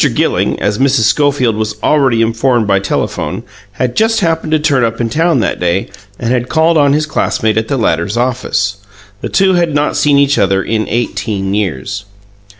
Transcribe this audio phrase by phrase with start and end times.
[0.15, 1.03] Gilling, as Mrs.
[1.05, 5.59] Schofield was already informed by telephone, had just happened to turn up in town that
[5.59, 8.77] day, and had called on his classmate at the latter's office.
[9.21, 12.05] The two had not seen each other in eighteen years.